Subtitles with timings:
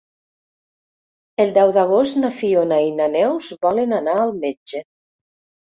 [1.45, 4.85] El deu d'agost na Fiona i na Neus volen anar al metge.